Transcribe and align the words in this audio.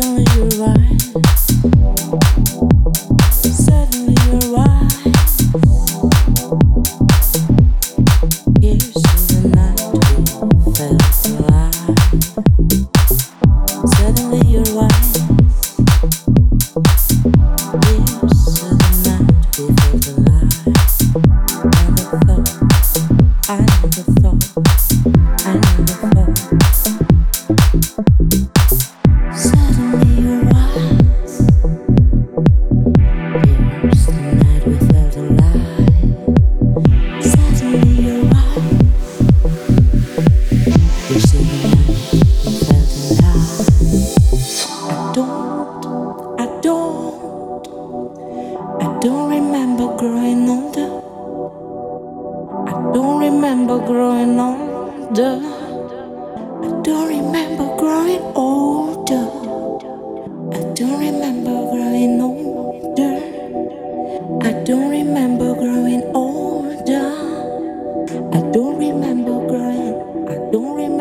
don't 0.00 0.34
you 0.34 0.64
right? 0.64 1.39
Don't 52.92 53.20
remember 53.20 53.78
growing 53.86 54.40
older. 54.40 55.38
I 56.64 56.82
don't 56.82 57.08
remember 57.08 57.76
growing 57.76 58.22
older. 58.34 59.26
I 60.52 60.60
don't 60.74 60.98
remember 60.98 61.56
growing 61.70 62.20
older. 62.20 63.16
I 64.42 64.52
don't 64.64 64.90
remember 64.90 65.54
growing 65.54 66.02
older. 66.14 67.06
I 68.32 68.40
don't 68.50 68.78
remember 68.78 69.46
growing. 69.46 69.94
I 70.28 70.50
don't 70.50 70.74
remember. 70.74 70.99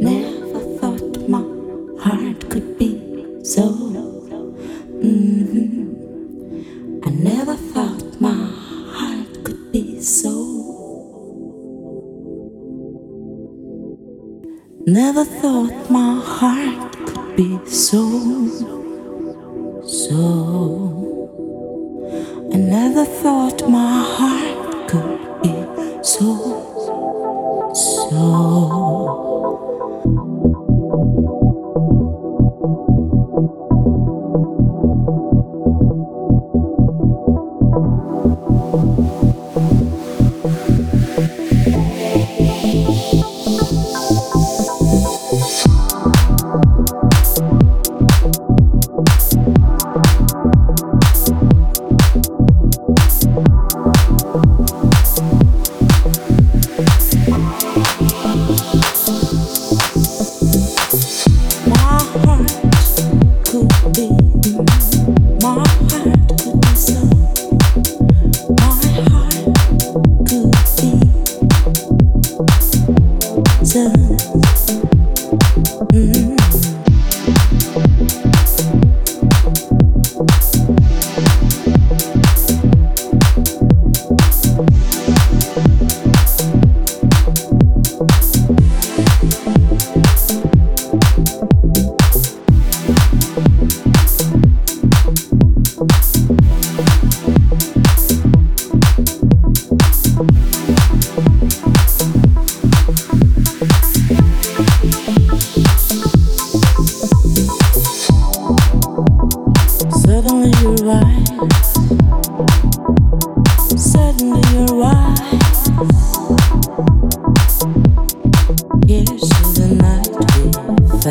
Never 0.00 0.60
thought 0.78 1.28
my 1.28 1.42
heart 2.00 2.48
could 2.48 2.78
be 2.78 2.90
so. 3.44 3.68
Mm. 5.02 5.86
I 7.06 7.10
never 7.10 7.54
thought 7.54 8.18
my 8.18 8.32
heart 8.96 9.44
could 9.44 9.70
be 9.72 10.00
so. 10.00 10.34
Never 14.86 15.24
thought 15.26 15.90
my 15.90 16.18
heart 16.24 16.96
could 17.06 17.36
be 17.36 17.58
so. 17.66 18.02
So. 19.84 20.50
I 22.54 22.56
never 22.56 23.04
thought 23.04 23.68
my 23.68 24.02
heart 24.16 24.88
could 24.88 25.42
be 25.42 25.54
so. 26.02 26.59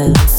Moses. 0.07 0.38